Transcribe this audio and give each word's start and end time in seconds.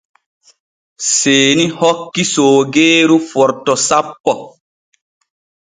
Seeni 1.07 1.67
hokki 1.81 2.23
soogeeru 2.31 3.21
forto 3.29 3.73
sappo. 3.87 4.33